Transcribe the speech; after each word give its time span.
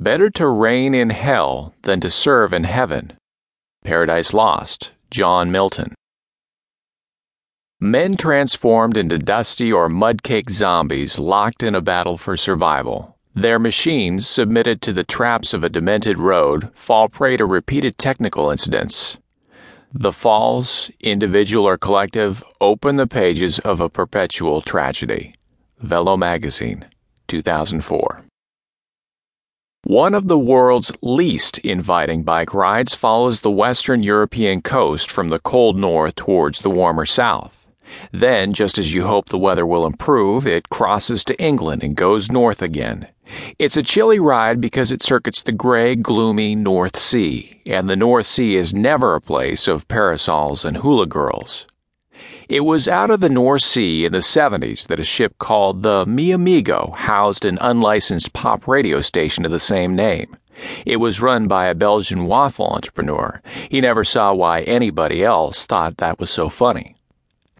Better 0.00 0.30
to 0.30 0.46
reign 0.46 0.94
in 0.94 1.10
hell 1.10 1.74
than 1.82 1.98
to 2.02 2.08
serve 2.08 2.52
in 2.52 2.62
heaven. 2.62 3.14
Paradise 3.82 4.32
Lost, 4.32 4.92
John 5.10 5.50
Milton. 5.50 5.92
Men 7.80 8.16
transformed 8.16 8.96
into 8.96 9.18
dusty 9.18 9.72
or 9.72 9.88
mud-caked 9.88 10.52
zombies 10.52 11.18
locked 11.18 11.64
in 11.64 11.74
a 11.74 11.80
battle 11.80 12.16
for 12.16 12.36
survival. 12.36 13.18
Their 13.34 13.58
machines, 13.58 14.28
submitted 14.28 14.82
to 14.82 14.92
the 14.92 15.02
traps 15.02 15.52
of 15.52 15.64
a 15.64 15.68
demented 15.68 16.16
road, 16.16 16.70
fall 16.76 17.08
prey 17.08 17.36
to 17.36 17.44
repeated 17.44 17.98
technical 17.98 18.50
incidents. 18.50 19.18
The 19.92 20.12
falls, 20.12 20.92
individual 21.00 21.66
or 21.66 21.76
collective, 21.76 22.44
open 22.60 22.94
the 22.96 23.08
pages 23.08 23.58
of 23.60 23.80
a 23.80 23.88
perpetual 23.88 24.62
tragedy. 24.62 25.34
Velo 25.80 26.16
Magazine, 26.16 26.86
2004. 27.26 28.27
One 29.84 30.12
of 30.12 30.26
the 30.26 30.38
world's 30.38 30.90
least 31.02 31.58
inviting 31.58 32.24
bike 32.24 32.52
rides 32.52 32.96
follows 32.96 33.40
the 33.40 33.50
western 33.50 34.02
European 34.02 34.60
coast 34.60 35.08
from 35.08 35.28
the 35.28 35.38
cold 35.38 35.78
north 35.78 36.16
towards 36.16 36.60
the 36.60 36.70
warmer 36.70 37.06
south. 37.06 37.64
Then, 38.10 38.52
just 38.52 38.76
as 38.78 38.92
you 38.92 39.06
hope 39.06 39.28
the 39.28 39.38
weather 39.38 39.64
will 39.64 39.86
improve, 39.86 40.48
it 40.48 40.68
crosses 40.68 41.22
to 41.24 41.40
England 41.40 41.84
and 41.84 41.94
goes 41.94 42.28
north 42.28 42.60
again. 42.60 43.06
It's 43.60 43.76
a 43.76 43.82
chilly 43.84 44.18
ride 44.18 44.60
because 44.60 44.90
it 44.90 45.02
circuits 45.02 45.44
the 45.44 45.52
gray, 45.52 45.94
gloomy 45.94 46.56
North 46.56 46.98
Sea, 46.98 47.62
and 47.64 47.88
the 47.88 47.96
North 47.96 48.26
Sea 48.26 48.56
is 48.56 48.74
never 48.74 49.14
a 49.14 49.20
place 49.20 49.68
of 49.68 49.86
parasols 49.86 50.64
and 50.64 50.78
hula 50.78 51.06
girls. 51.06 51.66
It 52.48 52.60
was 52.60 52.88
out 52.88 53.10
of 53.10 53.20
the 53.20 53.28
North 53.28 53.60
Sea 53.60 54.06
in 54.06 54.12
the 54.12 54.20
70s 54.20 54.86
that 54.86 54.98
a 54.98 55.04
ship 55.04 55.38
called 55.38 55.82
the 55.82 56.06
Mi 56.06 56.30
Amigo 56.30 56.94
housed 56.96 57.44
an 57.44 57.58
unlicensed 57.60 58.32
pop 58.32 58.66
radio 58.66 59.02
station 59.02 59.44
of 59.44 59.50
the 59.50 59.60
same 59.60 59.94
name. 59.94 60.34
It 60.86 60.96
was 60.96 61.20
run 61.20 61.46
by 61.46 61.66
a 61.66 61.74
Belgian 61.74 62.24
waffle 62.24 62.68
entrepreneur. 62.68 63.42
He 63.68 63.82
never 63.82 64.02
saw 64.02 64.32
why 64.32 64.62
anybody 64.62 65.22
else 65.22 65.66
thought 65.66 65.98
that 65.98 66.18
was 66.18 66.30
so 66.30 66.48
funny. 66.48 66.96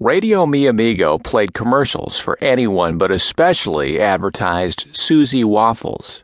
Radio 0.00 0.46
Mi 0.46 0.66
Amigo 0.66 1.18
played 1.18 1.52
commercials 1.52 2.18
for 2.18 2.38
anyone 2.40 2.96
but 2.96 3.10
especially 3.10 4.00
advertised 4.00 4.86
Susie 4.92 5.44
waffles. 5.44 6.22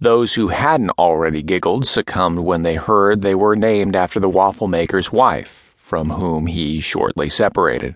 Those 0.00 0.34
who 0.34 0.48
hadn't 0.48 0.90
already 0.98 1.44
giggled 1.44 1.86
succumbed 1.86 2.40
when 2.40 2.64
they 2.64 2.74
heard 2.74 3.22
they 3.22 3.36
were 3.36 3.54
named 3.54 3.94
after 3.94 4.18
the 4.18 4.28
waffle 4.28 4.66
maker's 4.66 5.12
wife, 5.12 5.72
from 5.76 6.10
whom 6.10 6.46
he 6.46 6.80
shortly 6.80 7.28
separated. 7.28 7.94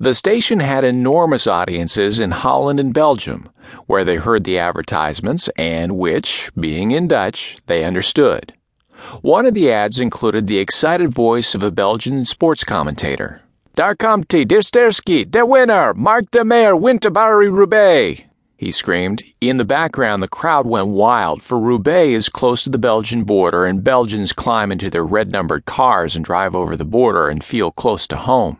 The 0.00 0.14
station 0.14 0.60
had 0.60 0.84
enormous 0.84 1.48
audiences 1.48 2.20
in 2.20 2.30
Holland 2.30 2.78
and 2.78 2.94
Belgium, 2.94 3.48
where 3.86 4.04
they 4.04 4.14
heard 4.14 4.44
the 4.44 4.56
advertisements 4.56 5.48
and 5.56 5.98
which, 5.98 6.52
being 6.54 6.92
in 6.92 7.08
Dutch, 7.08 7.56
they 7.66 7.82
understood. 7.82 8.54
One 9.22 9.44
of 9.44 9.54
the 9.54 9.72
ads 9.72 9.98
included 9.98 10.46
the 10.46 10.58
excited 10.58 11.10
voice 11.10 11.52
of 11.56 11.64
a 11.64 11.72
Belgian 11.72 12.24
sports 12.26 12.62
commentator. 12.62 13.42
Daar 13.76 13.96
komt 13.96 14.30
hij, 14.30 14.44
Sterski, 14.62 15.28
der 15.28 15.44
winner, 15.44 15.94
Marc 15.94 16.30
Demeyer, 16.30 16.76
Paris-Roubaix. 17.12 18.22
He 18.56 18.70
screamed. 18.70 19.24
In 19.40 19.56
the 19.56 19.64
background, 19.64 20.22
the 20.22 20.28
crowd 20.28 20.64
went 20.64 20.88
wild, 20.88 21.42
for 21.42 21.58
Roubaix 21.58 22.12
is 22.12 22.28
close 22.28 22.62
to 22.62 22.70
the 22.70 22.78
Belgian 22.78 23.24
border, 23.24 23.66
and 23.66 23.82
Belgians 23.82 24.32
climb 24.32 24.70
into 24.70 24.90
their 24.90 25.04
red 25.04 25.32
numbered 25.32 25.64
cars 25.64 26.14
and 26.14 26.24
drive 26.24 26.54
over 26.54 26.76
the 26.76 26.84
border 26.84 27.28
and 27.28 27.42
feel 27.42 27.72
close 27.72 28.06
to 28.06 28.16
home. 28.16 28.58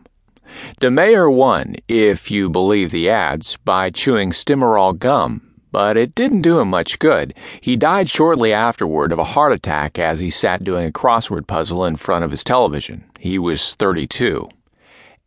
Demeyer 0.79 1.31
won, 1.31 1.75
if 1.87 2.31
you 2.31 2.49
believe 2.49 2.91
the 2.91 3.09
ads, 3.09 3.57
by 3.57 3.89
chewing 3.89 4.31
Stimorol 4.31 4.97
gum, 4.97 5.41
but 5.71 5.97
it 5.97 6.15
didn't 6.15 6.41
do 6.41 6.59
him 6.59 6.69
much 6.69 6.99
good. 6.99 7.33
He 7.61 7.75
died 7.75 8.09
shortly 8.09 8.53
afterward 8.53 9.11
of 9.11 9.19
a 9.19 9.23
heart 9.23 9.53
attack 9.53 9.99
as 9.99 10.19
he 10.19 10.29
sat 10.29 10.63
doing 10.63 10.87
a 10.87 10.91
crossword 10.91 11.47
puzzle 11.47 11.85
in 11.85 11.95
front 11.95 12.23
of 12.25 12.31
his 12.31 12.43
television. 12.43 13.03
He 13.19 13.37
was 13.37 13.75
32. 13.75 14.49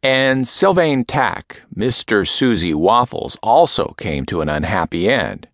And 0.02 0.48
Sylvain 0.48 1.04
Tack, 1.04 1.62
Mr. 1.76 2.26
Susie 2.26 2.74
Waffles, 2.74 3.36
also 3.42 3.94
came 3.98 4.26
to 4.26 4.40
an 4.40 4.48
unhappy 4.48 5.08
end. 5.08 5.46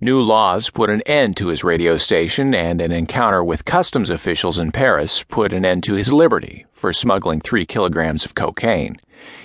New 0.00 0.20
laws 0.20 0.70
put 0.70 0.90
an 0.90 1.02
end 1.02 1.36
to 1.36 1.48
his 1.48 1.64
radio 1.64 1.96
station, 1.96 2.54
and 2.54 2.80
an 2.80 2.92
encounter 2.92 3.42
with 3.42 3.64
customs 3.64 4.10
officials 4.10 4.58
in 4.58 4.72
Paris 4.72 5.22
put 5.22 5.52
an 5.52 5.64
end 5.64 5.82
to 5.84 5.94
his 5.94 6.12
liberty 6.12 6.66
for 6.72 6.92
smuggling 6.92 7.40
three 7.40 7.66
kilograms 7.66 8.24
of 8.24 8.34
cocaine. 8.34 8.96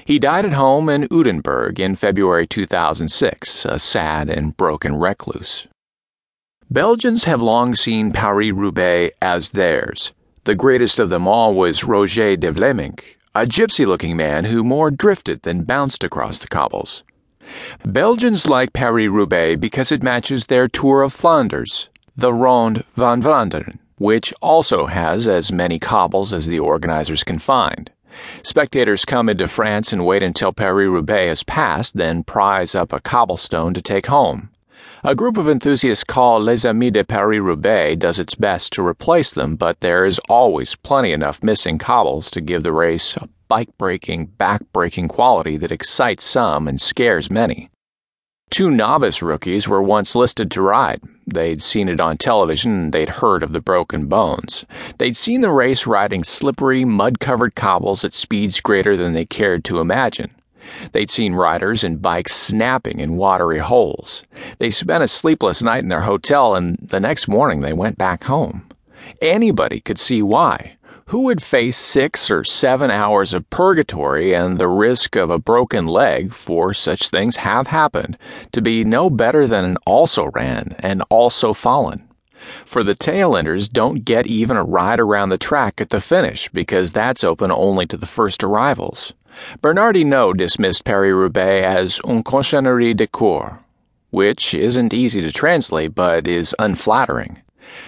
He 0.06 0.20
died 0.20 0.46
at 0.46 0.54
home 0.54 0.90
in 0.90 1.08
Udenburg 1.10 1.80
in 1.80 1.96
February 1.96 2.46
2006, 2.46 3.66
a 3.66 3.80
sad 3.80 4.30
and 4.30 4.56
broken 4.58 4.96
recluse. 4.96 5.68
Belgians 6.70 7.26
have 7.26 7.42
long 7.42 7.76
seen 7.76 8.12
Paris 8.12 8.52
Roubaix 8.52 9.16
as 9.22 9.50
theirs. 9.50 10.14
The 10.44 10.56
greatest 10.56 11.00
of 11.00 11.10
them 11.10 11.28
all 11.28 11.54
was 11.54 11.84
Roger 11.84 12.36
De 12.36 12.52
Vlaeminck, 12.52 13.04
a 13.36 13.46
gypsy 13.46 13.86
looking 13.86 14.18
man 14.18 14.46
who 14.46 14.64
more 14.64 14.90
drifted 14.90 15.44
than 15.44 15.64
bounced 15.64 16.04
across 16.04 16.40
the 16.40 16.48
cobbles. 16.48 17.04
Belgians 17.85 18.47
like 18.47 18.74
Paris 18.74 19.09
Roubaix 19.09 19.59
because 19.59 19.91
it 19.91 20.03
matches 20.03 20.46
their 20.46 20.68
Tour 20.68 21.02
of 21.02 21.13
Flanders, 21.13 21.90
the 22.16 22.34
Ronde 22.34 22.84
van 22.96 23.22
Vlaanderen, 23.22 23.79
which 23.97 24.34
also 24.41 24.85
has 24.88 25.28
as 25.28 25.51
many 25.51 25.80
cobbles 25.80 26.34
as 26.34 26.47
the 26.47 26.59
organizers 26.59 27.24
can 27.24 27.40
find. 27.40 27.90
Spectators 28.44 29.06
come 29.06 29.30
into 29.30 29.47
France 29.47 29.94
and 29.94 30.06
wait 30.06 30.22
until 30.24 30.51
Paris 30.51 30.88
Roubaix 30.90 31.30
has 31.30 31.44
passed, 31.44 31.97
then 31.97 32.24
prize 32.24 32.75
up 32.75 32.91
a 32.91 33.00
cobblestone 33.00 33.74
to 33.74 33.81
take 33.81 34.07
home. 34.07 34.50
A 35.03 35.16
group 35.16 35.38
of 35.38 35.50
enthusiasts 35.50 36.03
called 36.03 36.44
Les 36.44 36.64
Amis 36.64 36.92
de 36.92 37.03
Paris 37.03 37.40
Roubaix 37.40 37.96
does 37.97 38.19
its 38.19 38.36
best 38.36 38.72
to 38.74 38.86
replace 38.86 39.31
them, 39.31 39.56
but 39.56 39.80
there 39.80 40.06
is 40.06 40.19
always 40.30 40.75
plenty 40.75 41.12
enough 41.12 41.44
missing 41.44 41.78
cobbles 41.78 42.30
to 42.31 42.42
give 42.42 42.64
the 42.64 42.72
race 42.72 43.18
a 43.18 43.28
bike 43.47 43.78
breaking, 43.78 44.28
back 44.28 44.62
breaking 44.72 45.08
quality 45.08 45.58
that 45.58 45.72
excites 45.72 46.24
some 46.24 46.68
and 46.68 46.80
scares 46.80 47.30
many. 47.30 47.69
Two 48.52 48.69
novice 48.69 49.22
rookies 49.22 49.68
were 49.68 49.81
once 49.81 50.14
listed 50.14 50.52
to 50.52 50.62
ride. 50.62 51.02
They'd 51.25 51.62
seen 51.62 51.88
it 51.88 52.02
on 52.02 52.18
television 52.18 52.72
and 52.72 52.94
they'd 52.94 53.08
heard 53.08 53.44
of 53.44 53.53
the 53.53 53.62
broken 53.62 54.08
bones. 54.08 54.66
They'd 54.98 55.16
seen 55.16 55.40
the 55.40 55.52
race 55.52 55.88
riding 55.88 56.25
slippery, 56.25 56.84
mud 56.84 57.19
covered 57.19 57.56
cobbles 57.56 58.03
at 58.03 58.13
speeds 58.13 58.59
greater 58.59 58.98
than 58.98 59.13
they 59.13 59.25
cared 59.25 59.63
to 59.66 59.80
imagine. 59.80 60.31
They'd 60.92 61.12
seen 61.12 61.34
riders 61.34 61.84
and 61.84 62.02
bikes 62.02 62.36
snapping 62.36 63.00
in 63.00 63.18
watery 63.18 63.60
holes. 63.60 64.24
They 64.58 64.70
spent 64.70 65.04
a 65.04 65.08
sleepless 65.08 65.62
night 65.62 65.84
in 65.84 65.90
their 65.90 66.02
hotel, 66.02 66.56
and 66.56 66.78
the 66.82 67.00
next 67.00 67.28
morning 67.28 67.62
they 67.62 67.74
went 67.74 67.98
back 67.98 68.26
home. 68.26 68.70
Anybody 69.22 69.80
could 69.80 70.00
see 70.00 70.22
why. 70.22 70.78
Who 71.08 71.24
would 71.24 71.44
face 71.44 71.78
six 71.78 72.32
or 72.32 72.46
seven 72.46 72.90
hours 72.90 73.34
of 73.34 73.50
purgatory 73.50 74.34
and 74.34 74.58
the 74.58 74.70
risk 74.70 75.18
of 75.18 75.30
a 75.30 75.38
broken 75.38 75.86
leg, 75.86 76.34
for 76.34 76.74
such 76.74 77.10
things 77.10 77.36
have 77.36 77.68
happened, 77.68 78.18
to 78.54 78.62
be 78.62 78.86
no 78.86 79.10
better 79.10 79.46
than 79.46 79.66
an 79.66 79.78
also 79.86 80.28
ran 80.34 80.76
and 80.80 81.04
also 81.10 81.54
fallen? 81.54 82.08
For 82.66 82.82
the 82.82 82.96
tailenders 82.96 83.70
don't 83.70 84.06
get 84.06 84.26
even 84.26 84.58
a 84.58 84.64
ride 84.64 85.00
around 85.00 85.30
the 85.30 85.38
track 85.38 85.82
at 85.82 85.90
the 85.90 86.02
finish 86.02 86.50
because 86.50 86.92
that's 86.92 87.24
open 87.24 87.52
only 87.52 87.86
to 87.88 87.98
the 87.98 88.06
first 88.06 88.44
arrivals. 88.44 89.14
Bernard 89.62 89.96
Hinault 89.96 90.38
dismissed 90.38 90.84
Paris 90.86 91.14
Roubaix 91.14 91.66
as 91.66 92.00
une 92.03 92.24
cochonnerie 92.24 92.96
de 92.96 93.08
cour, 93.08 93.59
which 94.09 94.53
isn't 94.53 94.94
easy 94.94 95.22
to 95.22 95.31
translate 95.31 95.96
but 95.96 96.28
is 96.28 96.56
unflattering. 96.59 97.42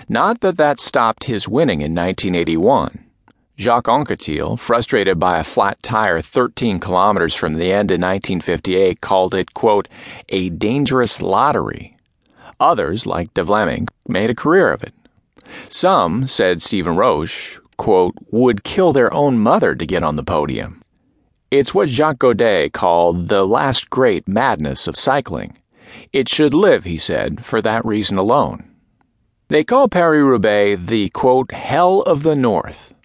Not 0.07 0.41
that 0.41 0.57
that 0.57 0.79
stopped 0.79 1.25
his 1.25 1.47
winning 1.47 1.81
in 1.81 1.93
1981. 1.93 3.03
Jacques 3.57 3.87
Anquetil, 3.87 4.57
frustrated 4.57 5.19
by 5.19 5.37
a 5.37 5.43
flat 5.43 5.81
tire 5.83 6.21
13 6.21 6.79
kilometers 6.79 7.35
from 7.35 7.53
the 7.53 7.71
end 7.71 7.91
in 7.91 8.01
1958, 8.01 8.99
called 8.99 9.35
it, 9.35 9.53
quote, 9.53 9.87
a 10.29 10.49
dangerous 10.49 11.21
lottery. 11.21 11.95
Others, 12.59 13.05
like 13.05 13.33
De 13.33 13.43
Vlaeminck, 13.43 13.89
made 14.07 14.29
a 14.29 14.35
career 14.35 14.71
of 14.71 14.83
it. 14.83 14.93
Some, 15.69 16.27
said 16.27 16.61
Stephen 16.61 16.95
Roche, 16.95 17.59
quote, 17.77 18.15
would 18.31 18.63
kill 18.63 18.91
their 18.91 19.13
own 19.13 19.37
mother 19.37 19.75
to 19.75 19.85
get 19.85 20.03
on 20.03 20.15
the 20.15 20.23
podium. 20.23 20.82
It's 21.55 21.71
what 21.71 21.87
Jacques 21.87 22.17
Goddet 22.17 22.73
called 22.73 23.27
the 23.27 23.45
last 23.45 23.91
great 23.91 24.27
madness 24.27 24.87
of 24.87 24.95
cycling. 24.95 25.55
It 26.11 26.27
should 26.27 26.51
live, 26.51 26.83
he 26.83 26.97
said, 26.97 27.45
for 27.45 27.61
that 27.61 27.85
reason 27.85 28.17
alone. 28.17 28.63
They 29.49 29.63
call 29.63 29.87
Paris 29.87 30.23
Roubaix 30.23 30.81
the, 30.83 31.09
quote, 31.09 31.51
hell 31.51 32.01
of 32.01 32.23
the 32.23 32.35
North. 32.35 32.95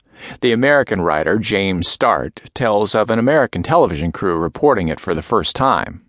The 0.40 0.52
American 0.52 1.02
writer 1.02 1.38
James 1.38 1.88
Startt 1.88 2.50
tells 2.54 2.94
of 2.94 3.10
an 3.10 3.18
American 3.18 3.62
television 3.62 4.12
crew 4.12 4.38
reporting 4.38 4.88
it 4.88 4.98
for 4.98 5.12
the 5.12 5.20
first 5.20 5.54
time. 5.54 6.06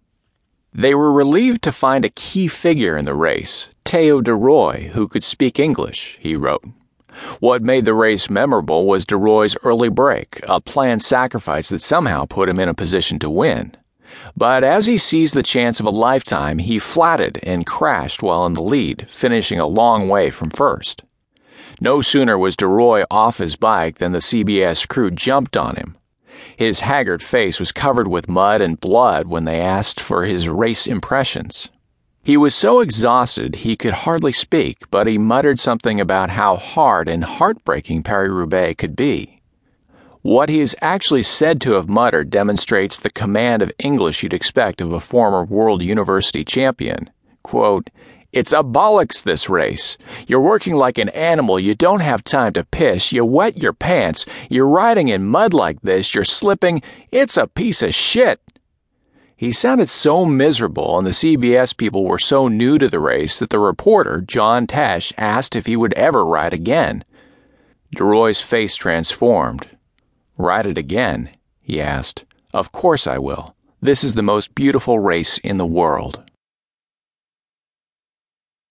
They 0.73 0.95
were 0.95 1.11
relieved 1.11 1.61
to 1.63 1.73
find 1.73 2.05
a 2.05 2.09
key 2.09 2.47
figure 2.47 2.95
in 2.95 3.03
the 3.03 3.15
race, 3.15 3.67
Theo 3.83 4.21
de 4.21 4.31
Rooij, 4.31 4.91
who 4.91 5.09
could 5.09 5.25
speak 5.25 5.59
English, 5.59 6.17
he 6.21 6.37
wrote. 6.37 6.63
What 7.39 7.61
made 7.61 7.85
the 7.85 7.93
race 7.93 8.29
memorable 8.29 8.85
was 8.87 9.05
de 9.05 9.15
Rooij's 9.15 9.57
early 9.63 9.89
break, 9.89 10.41
a 10.47 10.61
planned 10.61 11.01
sacrifice 11.01 11.69
that 11.69 11.81
somehow 11.81 12.25
put 12.25 12.49
him 12.49 12.59
in 12.59 12.69
a 12.69 12.73
position 12.73 13.19
to 13.19 13.29
win. 13.29 13.75
But 14.35 14.63
as 14.63 14.85
he 14.85 14.97
seized 14.97 15.35
the 15.35 15.43
chance 15.43 15.79
of 15.79 15.85
a 15.85 15.91
lifetime, 15.91 16.57
he 16.59 16.79
flatted 16.79 17.39
and 17.43 17.65
crashed 17.65 18.23
while 18.23 18.45
in 18.45 18.53
the 18.53 18.63
lead, 18.63 19.07
finishing 19.09 19.59
a 19.59 19.67
long 19.67 20.07
way 20.07 20.29
from 20.29 20.49
first. 20.49 21.03
No 21.81 22.01
sooner 22.01 22.37
was 22.37 22.57
de 22.57 22.65
Rooij 22.65 23.05
off 23.09 23.37
his 23.37 23.55
bike 23.55 23.99
than 23.99 24.11
the 24.11 24.19
CBS 24.19 24.87
crew 24.87 25.11
jumped 25.11 25.55
on 25.55 25.75
him. 25.75 25.97
His 26.57 26.81
haggard 26.81 27.23
face 27.23 27.59
was 27.59 27.71
covered 27.71 28.07
with 28.07 28.27
mud 28.27 28.61
and 28.61 28.79
blood 28.79 29.27
when 29.27 29.45
they 29.45 29.61
asked 29.61 29.99
for 29.99 30.25
his 30.25 30.49
race 30.49 30.87
impressions. 30.87 31.69
He 32.21 32.37
was 32.37 32.53
so 32.53 32.79
exhausted 32.79 33.55
he 33.55 33.75
could 33.75 33.93
hardly 33.93 34.31
speak, 34.33 34.79
but 34.91 35.07
he 35.07 35.17
muttered 35.17 35.59
something 35.59 35.99
about 35.99 36.31
how 36.31 36.57
hard 36.57 37.07
and 37.07 37.23
heartbreaking 37.23 38.03
Paris 38.03 38.29
Roubaix 38.29 38.77
could 38.77 38.95
be. 38.95 39.41
What 40.21 40.49
he 40.49 40.59
is 40.59 40.75
actually 40.81 41.23
said 41.23 41.61
to 41.61 41.71
have 41.73 41.87
muttered 41.87 42.29
demonstrates 42.29 42.99
the 42.99 43.09
command 43.09 43.61
of 43.61 43.71
English 43.79 44.21
you'd 44.21 44.33
expect 44.33 44.81
of 44.81 44.91
a 44.91 44.99
former 44.99 45.45
World 45.45 45.81
University 45.81 46.43
champion. 46.43 47.09
Quote, 47.41 47.89
it's 48.31 48.51
a 48.51 48.57
bollocks, 48.57 49.23
this 49.23 49.49
race. 49.49 49.97
You're 50.27 50.39
working 50.39 50.75
like 50.75 50.99
an 50.99 51.09
animal. 51.09 51.59
You 51.59 51.73
don't 51.73 52.01
have 52.01 52.23
time 52.23 52.53
to 52.53 52.63
piss. 52.63 53.11
You 53.11 53.25
wet 53.25 53.57
your 53.57 53.73
pants. 53.73 54.27
You're 54.49 54.67
riding 54.67 55.07
in 55.07 55.25
mud 55.25 55.51
like 55.51 55.81
this. 55.81 56.13
You're 56.13 56.25
slipping. 56.25 56.83
It's 57.11 57.37
a 57.37 57.47
piece 57.47 57.81
of 57.81 57.95
shit. 57.95 58.39
He 59.39 59.51
sounded 59.53 59.87
so 59.87 60.25
miserable, 60.25 60.97
and 60.97 61.07
the 61.07 61.11
CBS 61.11 61.77
people 61.77 62.03
were 62.03 62.19
so 62.19 62.49
new 62.49 62.77
to 62.77 62.89
the 62.89 62.99
race 62.99 63.39
that 63.39 63.51
the 63.51 63.59
reporter, 63.59 64.19
John 64.19 64.67
Tesh, 64.67 65.13
asked 65.17 65.55
if 65.55 65.65
he 65.65 65.77
would 65.77 65.93
ever 65.93 66.25
ride 66.25 66.53
again. 66.53 67.05
de 67.91 68.03
Rooij's 68.03 68.41
face 68.41 68.75
transformed. 68.75 69.69
Ride 70.37 70.65
it 70.65 70.77
again? 70.77 71.29
he 71.61 71.79
asked. 71.79 72.25
Of 72.53 72.73
course 72.73 73.07
I 73.07 73.17
will. 73.17 73.55
This 73.81 74.03
is 74.03 74.15
the 74.15 74.21
most 74.21 74.53
beautiful 74.55 74.99
race 74.99 75.37
in 75.37 75.55
the 75.55 75.65
world. 75.65 76.21